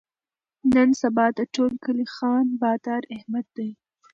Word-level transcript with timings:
نن 0.73 0.89
سبا 1.01 1.25
د 1.37 1.39
ټول 1.55 1.71
کلي 1.85 2.07
خان 2.15 2.45
بادار 2.61 3.03
احمد 3.15 3.45
دی. 3.57 3.69